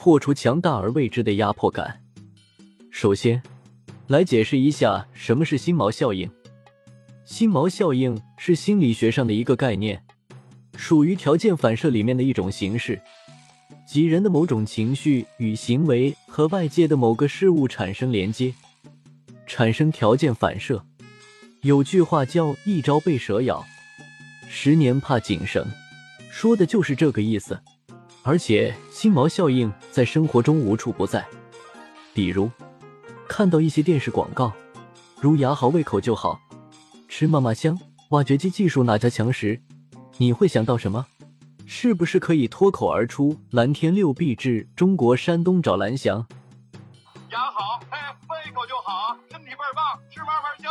[0.00, 2.00] 破除强大而未知的压迫感。
[2.88, 3.42] 首先，
[4.06, 6.30] 来解释一下什么是心锚效应。
[7.24, 10.00] 心锚效应是心理学上的一个概念，
[10.76, 13.02] 属于条件反射里面的一种形式，
[13.88, 18.54] 即人的某种情绪与行为和外界的某个事物产生连接，
[19.48, 20.86] 产生条件反射。
[21.62, 23.66] 有句话叫“一朝被蛇咬，
[24.48, 25.66] 十年怕井绳”，
[26.30, 27.60] 说的就是这个意思。
[28.28, 31.26] 而且，心锚效应在生活中无处不在。
[32.12, 32.50] 比如，
[33.26, 34.52] 看到一些电视广告，
[35.18, 36.38] 如“牙好胃口就好，
[37.08, 37.80] 吃嘛嘛香，
[38.10, 39.58] 挖掘机技术哪家强”时，
[40.18, 41.06] 你会想到什么？
[41.64, 46.26] 是不是可以脱口而出“蓝天六必治，中国山东找蓝翔”？
[47.32, 47.96] 牙好，嘿，
[48.28, 50.70] 胃口就好，身体倍儿棒，吃嘛嘛香。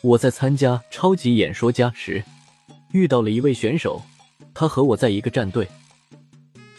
[0.00, 2.22] 我在参加超级演说家时，
[2.92, 4.00] 遇到了一位选手，
[4.54, 5.68] 他和我在一个战队。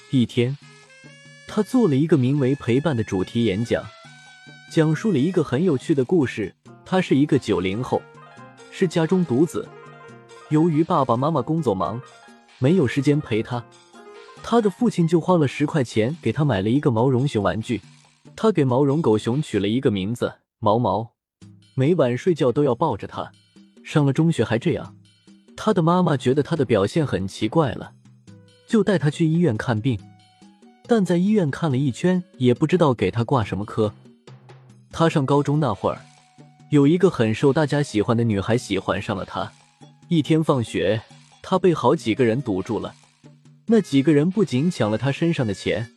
[0.09, 0.57] 一天，
[1.45, 3.83] 他做了一个名为“陪伴”的主题演讲，
[4.71, 6.55] 讲述了一个很有趣的故事。
[6.85, 8.01] 他是一个九零后，
[8.71, 9.67] 是家中独子，
[10.47, 12.01] 由于爸爸妈妈工作忙，
[12.57, 13.63] 没有时间陪他。
[14.41, 17.81] 他的父亲就花了十块钱给他买了一个毛绒熊玩具，
[18.35, 21.11] 他给毛绒狗熊取了一个名字毛毛，
[21.79, 23.31] 每晚睡觉都要抱着它。
[23.85, 24.97] 上了中学还这样，
[25.55, 27.93] 他的妈妈觉得他的表现很奇怪了，
[28.67, 29.97] 就带他去医院看病。
[30.87, 33.93] 但在医院看了一圈，也不知道给他挂什么科。
[34.91, 36.01] 他上高中那会儿，
[36.69, 39.49] 有一个很受大家喜欢的女孩喜欢上了他。
[40.09, 41.01] 一天放学，
[41.41, 42.93] 他被好几个人堵住了。
[43.67, 45.89] 那几个人不仅抢了他身上的钱，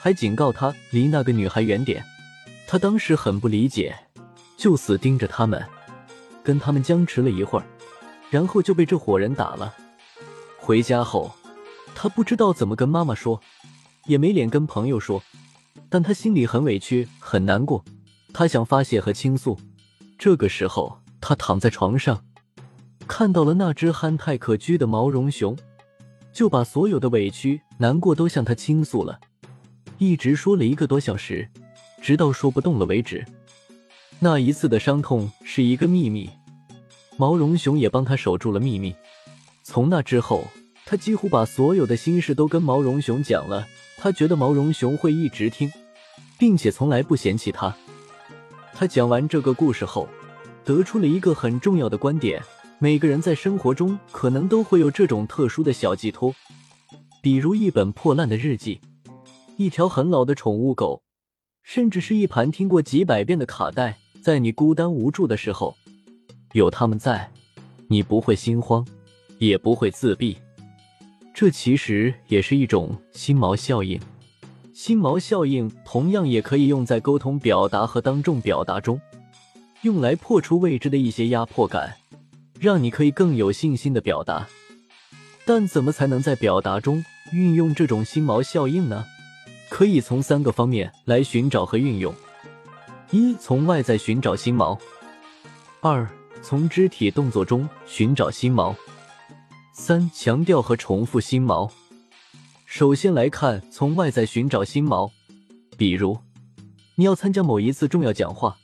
[0.00, 2.04] 还警告他离那个女孩远点。
[2.66, 3.94] 他当时很不理解，
[4.58, 5.64] 就死盯着他们，
[6.42, 7.64] 跟他们僵持了一会儿，
[8.28, 9.72] 然后就被这伙人打了。
[10.58, 11.32] 回家后，
[11.94, 13.40] 他不知道怎么跟妈妈说，
[14.06, 15.22] 也没脸跟朋友说，
[15.88, 17.84] 但他心里很委屈，很难过。
[18.34, 19.56] 他想发泄和倾诉。
[20.18, 22.24] 这个时候，他躺在床上，
[23.06, 25.56] 看到了那只憨态可掬的毛绒熊。
[26.32, 29.20] 就把所有的委屈、难过都向他倾诉了，
[29.98, 31.48] 一直说了一个多小时，
[32.02, 33.24] 直到说不动了为止。
[34.20, 36.28] 那一次的伤痛是一个秘密，
[37.16, 38.92] 毛绒熊也帮他守住了秘密。
[39.62, 40.44] 从那之后，
[40.84, 43.66] 他几乎把所有的心事都跟毛绒熊讲了。
[43.96, 45.70] 他觉得毛绒熊会一直听，
[46.36, 47.76] 并且从来不嫌弃他。
[48.74, 50.08] 他讲完这个故事后，
[50.64, 52.42] 得出了一个很重要的观点。
[52.80, 56.34] 每个人在生活中可能都会有这种特殊的小寄托，
[57.22, 58.80] 比如一本破烂的日记，
[59.56, 61.02] 一条很老的宠物狗，
[61.62, 63.98] 甚至是一盘听过几百遍的卡带。
[64.22, 65.76] 在你孤单无助的时候，
[66.52, 67.30] 有他们在，
[67.86, 68.86] 你不会心慌，
[69.38, 70.36] 也不会自闭。
[71.32, 73.98] 这其实也是一种心锚效应。
[74.74, 79.00] 心锚效应同样也可以用在沟通表达和当众表达中，
[79.82, 81.96] 用来破除未知的一些压迫感。
[82.60, 84.48] 让你可以更有信心的表达，
[85.46, 89.04] 但怎么才能在表达中运用这种心锚效应呢？
[89.70, 92.12] 可以从三个方面来寻找和运用：
[93.10, 94.78] 一、从外在寻找心锚；
[95.80, 96.08] 二、
[96.42, 98.74] 从肢体动作中寻找心锚；
[99.72, 101.70] 三、强调和重复心锚。
[102.66, 105.10] 首先来看从外在寻找心锚，
[105.76, 106.18] 比如
[106.96, 108.56] 你要参加某一次重要讲话，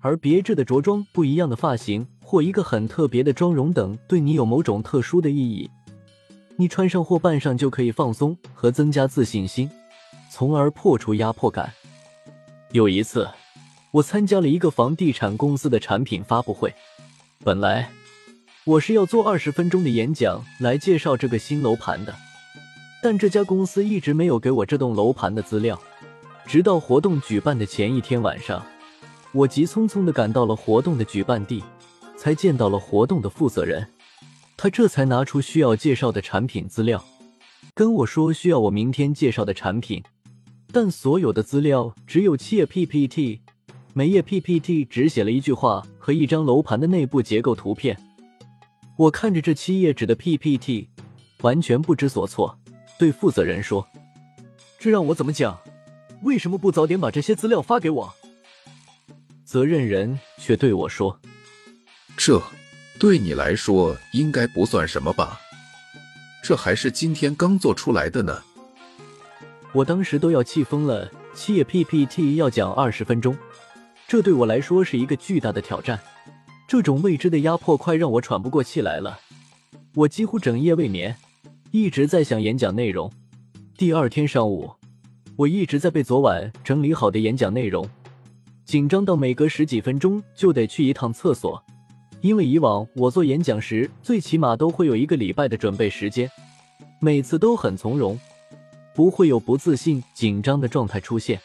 [0.00, 2.06] 而别致的着装、不一样的发型。
[2.22, 5.68] 或一个很特别的妆容等，对你有某种特殊的意义，
[6.54, 9.68] 你穿上或扮上就可以放松和增加自信心，
[10.30, 11.72] 从而破除压迫感。
[12.70, 13.28] 有一次，
[13.92, 16.72] 我参加了一个房地产公司的产品发布会，
[17.44, 17.90] 本来
[18.64, 22.14] 我是要做二十分钟的演讲来介绍这个新楼盘的，
[23.02, 25.80] 但这家公司一直没有给我这栋楼盘的资料，
[26.46, 28.64] 直到活动举办的前一天晚上，
[29.32, 31.62] 我急匆匆的赶到了活动的举办地。
[32.16, 33.88] 才见到了活动的负责人，
[34.54, 37.02] 他这才拿出需要介绍的产品资料，
[37.74, 40.02] 跟我说需要我明天介绍的产品，
[40.70, 43.40] 但所有的资料只有七页 PPT，
[43.92, 47.98] 每页 PPT 只写了一句话和一张楼盘的内部结构图片。
[48.96, 50.88] 我看着这七页纸的 PPT，
[51.40, 52.56] 完全不知所措，
[52.98, 53.86] 对负责人说
[54.78, 55.58] ：“这让我怎么讲？
[56.22, 58.14] 为什么不早点把这些资料发给我？”
[59.44, 61.18] 责任人却对我说
[62.16, 62.40] ：“这
[62.98, 65.40] 对你来说应该不算什么吧？
[66.44, 68.42] 这还是今天刚做出来的呢。”
[69.72, 73.36] 我当时都要气疯了，七页 PPT 要讲二十分钟，
[74.10, 75.96] 这对我来说是一个巨大的挑战。
[76.66, 79.20] 这种未知的压迫快让我喘不过气来了，
[79.94, 81.14] 我几乎整夜未眠，
[81.70, 83.08] 一直在想演讲内容。
[83.78, 84.68] 第二天上午，
[85.36, 87.88] 我一直在背昨晚整理好的演讲内容。
[88.64, 91.62] 紧张到每隔十几分钟就得去一趟厕所，
[92.20, 96.28] 因为以往我做演讲时，最起码都会有一个礼拜的准备时间，
[97.00, 98.18] 每次都很从容，
[98.92, 101.40] 不会有不自信、紧张的状态出现。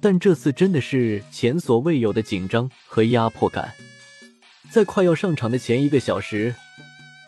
[0.00, 3.72] 但这次真的是前所未有的紧张和压迫感。
[4.70, 6.54] 在快要上场的前一个小时，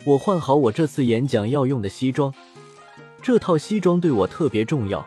[0.05, 2.33] 我换好我这次演讲要用的西装，
[3.21, 5.05] 这套西装对我特别重要，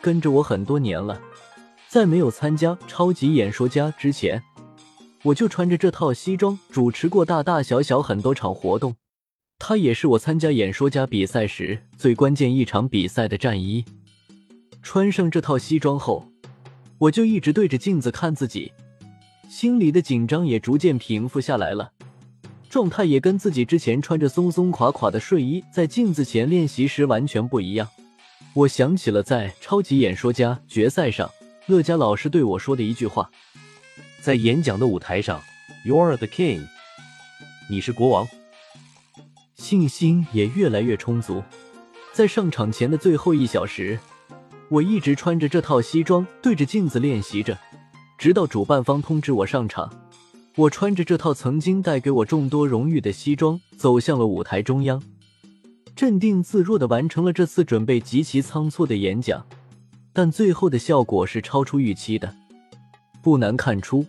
[0.00, 1.20] 跟着我很多年了。
[1.88, 4.42] 在没有参加超级演说家之前，
[5.22, 8.96] 我就穿着这套西装主持过大大小小很多场活动。
[9.58, 13.84] 它也是我参加演说家比赛时最关键一场比赛的战衣。
[14.82, 16.28] 穿上这套西装后，
[16.98, 18.72] 我就一直对着镜子看自己，
[19.48, 21.92] 心里的紧张也逐渐平复下来了，
[22.68, 27.88] 状态也跟自己之前穿着松松垮垮的睡衣在镜子前练习时完全不一样。
[28.54, 31.30] 我想起了在超级演说家决赛上。
[31.66, 33.28] 乐嘉老师对我说的一句话
[34.22, 35.42] ：“在演讲的舞台上
[35.84, 36.64] ，you are the king，
[37.68, 38.26] 你是国王。”
[39.56, 41.42] 信心也越来越充足。
[42.12, 43.98] 在上场前的最后一小时，
[44.68, 47.56] 我一直穿着这套西装对着镜子练习着，
[48.18, 49.92] 直到主办方通知我上场。
[50.56, 55.00] 我穿着这套曾经带给我众多荣誉的西装，走向了舞台中央，
[55.94, 59.46] 镇定自若的完成了这次准备极其仓促的演讲。
[60.12, 62.34] 但最后的效果是超出预期的，
[63.22, 64.04] 不难看出，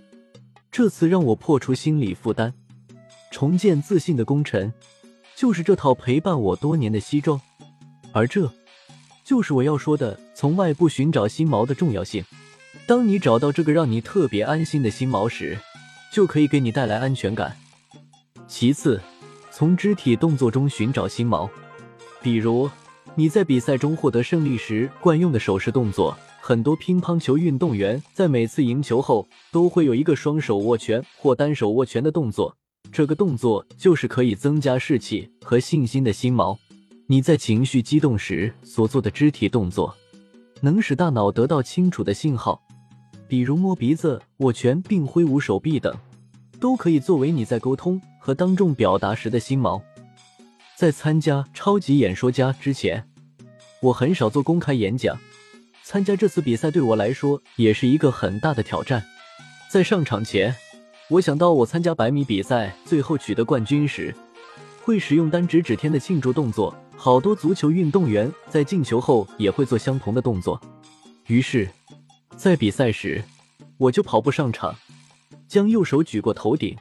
[0.72, 2.54] 这次让我破除心理负担、
[3.30, 4.74] 重建自信的功臣，
[5.36, 7.40] 就是这套陪伴我多年的西装，
[8.14, 8.50] 而这
[9.26, 12.24] 就是我要说的从外部寻找新毛的重要性。
[12.86, 15.58] 当你找到这个让你特别安心的新毛时，
[16.14, 17.58] 就可以给你带来安全感。
[18.48, 19.02] 其次，
[19.50, 21.50] 从肢体动作中寻找新毛，
[22.22, 22.70] 比如。
[23.16, 32.56] 你在比赛中获得胜利时惯用的手势动作，很多乒乓球运动员在每次赢球后都会有一个双手握拳或单手握拳的动作。
[32.92, 36.56] 这个动作就是可以增加士气和信心的心锚。
[37.08, 39.98] 你在情绪激动时所做的肢体动作，
[40.62, 42.62] 能使大脑得到清楚的信号，
[43.28, 45.96] 比如摸鼻子、握拳并挥舞手臂等，
[46.60, 49.82] 都可以作为你在沟通和当众表达时的心锚。
[50.76, 53.08] 在参加超级演说家之前，
[53.82, 55.18] 我很少做公开演讲。
[55.84, 59.04] 参加这次比赛对我来说也是一个很大的挑战。
[59.72, 60.54] 在上场前，
[61.10, 64.14] 我想到我参加百米比赛最后取得冠军时，
[64.88, 66.74] 会使用单指指天的庆祝动作。
[66.96, 70.58] 好多足球运动员在进球后也会做相同的动作。
[71.26, 71.68] 于是，
[72.38, 73.22] 在比赛时，
[73.78, 74.74] 我就跑步上场，
[75.46, 76.74] 将右手举过头顶，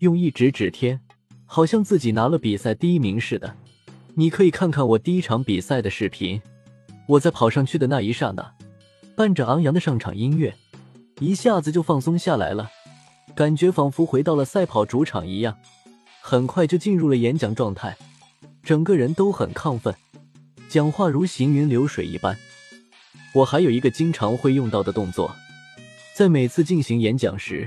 [0.00, 1.00] 用一指指天。
[1.46, 3.56] 好像自己拿了比赛第一名似的。
[4.14, 6.38] 你可以看看我第一场比赛的视频。
[7.06, 8.54] 我在跑上去的那一刹那，
[9.16, 10.54] 伴着昂扬的上场音乐，
[11.18, 12.68] 一下子就放松下来了，
[13.34, 15.56] 感觉仿佛回到了赛跑主场一样。
[16.30, 17.96] 很快就进入了演讲状态，
[18.62, 19.94] 整个人都很亢奋，
[20.68, 22.36] 讲话如行云流水一般。
[23.32, 25.34] 我还有一个经常会用到的动作，
[26.14, 27.66] 在每次进行演讲时，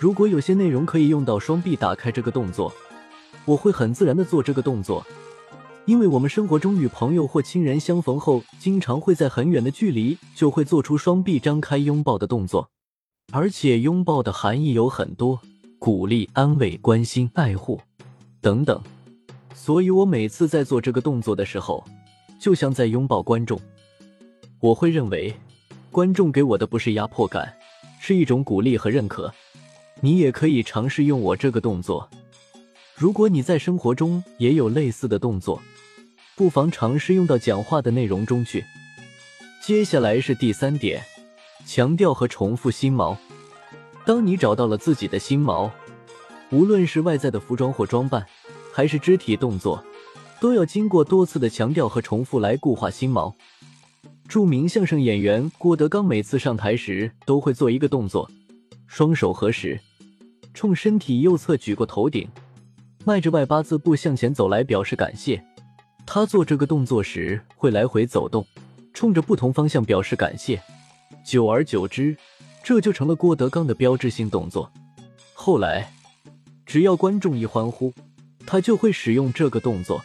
[0.00, 2.74] 如果有些内容可以用到双臂打开这个动作。
[3.44, 5.06] 我会很自然的做这个动作，
[5.84, 12.68] 因为我们生活中与朋友或亲人相逢后，经常会在很远的距离就会做出双臂张开拥抱的动作，
[13.30, 15.40] 而且拥抱的含义有很多，
[15.86, 17.80] 鼓励、安慰、关心、爱护
[18.40, 18.82] 等等。
[19.54, 21.84] 所以我每次在做这个动作的时候，
[22.40, 23.56] 就像在拥抱观众。
[24.58, 25.32] 我会认为，
[25.92, 27.54] 观众给我的不是压迫感，
[28.00, 29.32] 是一种鼓励和认可。
[30.00, 32.10] 你也可以尝试用我这个动作。
[32.96, 35.62] 如果你在生活中也有类似的动作，
[36.34, 38.64] 不妨尝试用到讲话的内容中去。
[39.62, 41.04] 接下来是第三点，
[41.64, 43.16] 强调和重复心锚。
[44.06, 45.68] 当你找到了自己的心锚，
[46.52, 48.24] 无论是外在的服装或装扮，
[48.72, 49.84] 还是肢体动作，
[50.40, 53.34] 都要经过多次的强调和重复来固化心锚。
[54.28, 58.30] 著名相声演员郭德纲每次上台时都会做一个动作，
[58.86, 59.80] 双手合十，
[60.54, 62.28] 冲身体右侧举过头顶。
[63.04, 65.44] 迈着外八字步向前走来，表示感谢。
[66.06, 68.46] 他做这个动作时会来回走动，
[68.94, 70.62] 冲着不同方向表示感谢。
[71.24, 72.16] 久而久之，
[72.66, 74.72] 这就成了郭德纲的标志性动作。
[75.34, 75.92] 后来，
[76.66, 77.94] 只要观众一欢呼，
[78.44, 80.04] 他就会使用这个动作。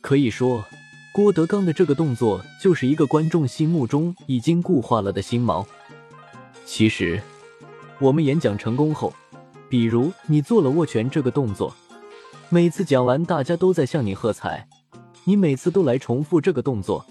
[0.00, 0.64] 可以说，
[1.10, 5.66] 郭德纲的这个动作就是一个观众心目中已经固化了的心锚。
[6.64, 7.20] 其实，
[7.98, 9.12] 我们演讲成功后，
[9.68, 11.74] 比如你做了握拳这个动作，
[12.48, 14.68] 每次讲完大家都在向你喝彩。
[15.24, 17.04] 你每次都来重复这个动作，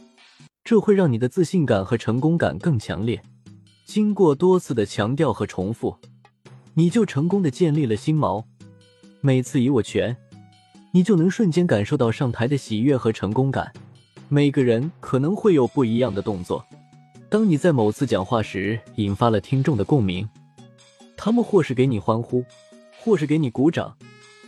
[0.64, 3.22] 这会让你的自信感和成功感更强烈。
[3.88, 5.96] 经过多次的强调和重复，
[6.74, 8.44] 你就成功的建立了心锚。
[9.22, 10.18] 每次一握拳，
[10.92, 13.72] 你就能瞬间感受到上台的喜悦和成功感。
[14.28, 16.66] 每个人可能会有不一样的动作。
[17.30, 20.28] 当你在某次讲话时引发了听众的共鸣，
[21.16, 22.44] 他们或是给你欢呼，
[23.00, 23.96] 或是给你鼓掌，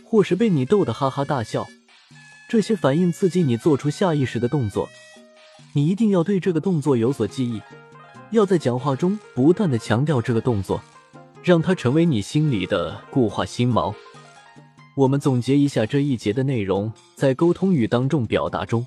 [0.04, 1.66] 或是被你逗得哈哈大笑。
[2.46, 4.90] 这些反应刺激你做出下意识的动作，
[5.72, 7.62] 你一定要对这个动作有所记忆，
[8.30, 10.80] 要在讲话中不断的强调这个动作，
[11.42, 13.92] 让它成为你心里的固化心锚。
[14.96, 18.86] 我们总结一下这一节的内容，在沟通与当众表达中，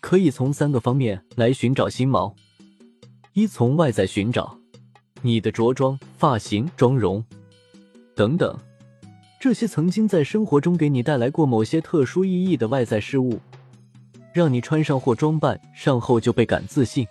[0.00, 2.32] 可以从三个方面来寻找心锚：
[3.32, 4.56] 一、从外在寻找，
[5.22, 7.24] 你的着装、发型、妆容
[8.14, 8.56] 等等。
[9.40, 13.40] 这些曾经在生活中给你带来过某些特殊意义的外在事物，
[14.32, 17.04] 让你穿上或装扮上后就倍感自信。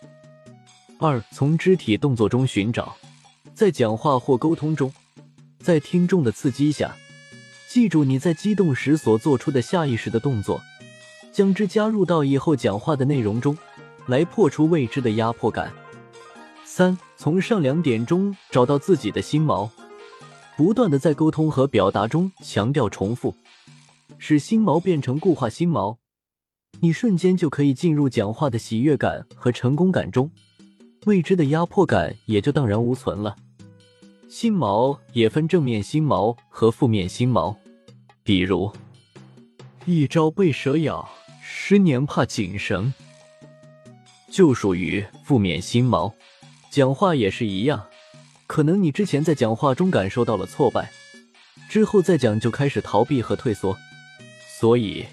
[1.03, 2.95] 二，从肢体动作中寻找，
[3.55, 4.93] 在讲话或沟通中，
[5.57, 6.95] 在听众的刺激下，
[7.67, 10.61] 记住你在激动时所做出的下意识的动作，
[11.31, 13.57] 将之加入到以后讲话的内容中，
[14.05, 15.73] 来破除未知的压迫感。
[16.63, 19.67] 三，从上两点中找到自己的心锚。
[20.55, 23.33] 不断的在沟通和表达中强调重复，
[24.19, 25.97] 使心锚变成固化心锚，
[26.81, 30.29] 你瞬间就可以进入讲话的喜悦感和成功感中，
[31.05, 33.35] 未知的压迫感也就荡然无存了。
[34.29, 37.55] 心锚也分正面心锚和负面心锚，
[38.23, 38.71] 比如
[39.85, 41.09] 一朝被蛇咬，
[41.43, 42.93] 十年怕井绳，
[44.29, 46.13] 就属于负面心锚。
[46.69, 47.87] 讲话也是一样。
[48.47, 50.91] 可能你之前在讲话中感受到了挫败，
[51.67, 53.77] 之后再讲就开始逃避和退缩，
[54.59, 55.05] 所以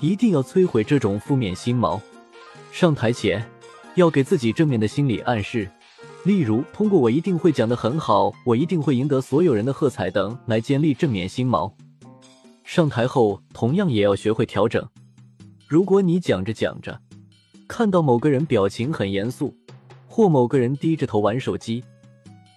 [0.00, 2.00] 一定要摧毁这种负面心锚。
[2.70, 3.50] 上台前
[3.94, 5.68] 要给自己正面的心理暗示，
[6.24, 11.70] 例如通过“我一定会讲得很好”“我一定会赢得所有人的喝彩”等来建立正面心锚。
[12.64, 14.86] 上台后同样也要学会调整。
[15.66, 17.00] 如果你讲着讲着，
[17.66, 19.54] 看到某个人表情很严肃，
[20.06, 21.82] 或某个人低着头玩手机。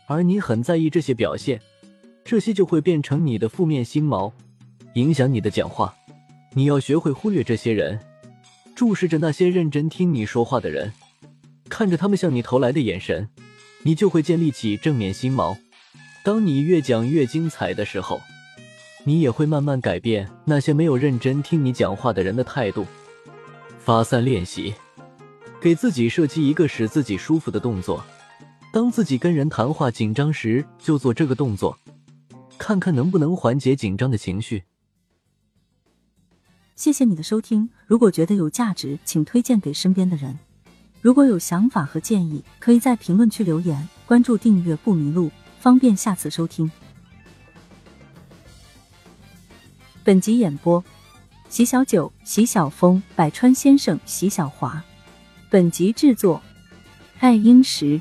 [0.05, 1.59] 而你很在意这些表现，
[2.23, 4.31] 这些就会变成你的负面心锚，
[4.93, 5.95] 影响你的讲话。
[6.53, 7.99] 你要学会忽略这些人，
[8.75, 10.91] 注视着那些认真听你说话的人，
[11.73, 13.27] 看着他们向你投来的眼神，
[13.81, 15.57] 你就会建立起正面心锚。
[16.23, 18.21] 当你越讲越精彩的时候，
[19.05, 22.85] 你也会慢慢改变那些没有认真听你讲话的人的态度。
[23.79, 24.75] 发散练习，
[25.59, 28.05] 给自己设计一个使自己舒服的动作。
[28.71, 31.75] 当自己跟人谈话紧张时，就做这个动作，
[32.59, 34.61] 看看能不能缓解紧张的情绪。
[36.75, 40.37] 谢谢你的收听，如果觉得有价值，请推荐给身边的人。
[41.03, 43.89] 如果有想法和建议，可以在评论区留言。
[44.05, 45.29] 关注订阅不迷路，
[45.59, 46.71] 方便下次收听。
[50.01, 50.81] 本集演播：
[51.49, 54.81] 席小九、席小峰、百川先生、席小华。
[55.49, 56.41] 本集制作：
[57.19, 57.99] 爱英石。